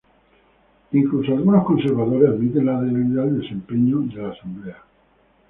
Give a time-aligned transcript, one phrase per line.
[0.93, 4.77] Incluso algunos conservadores admiten la debilidad del desempeño de la Asamblea.